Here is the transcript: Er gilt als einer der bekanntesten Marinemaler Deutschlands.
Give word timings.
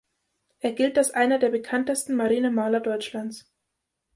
Er 0.57 0.71
gilt 0.73 0.97
als 0.97 1.11
einer 1.11 1.37
der 1.37 1.49
bekanntesten 1.51 2.15
Marinemaler 2.15 2.79
Deutschlands. 2.79 3.53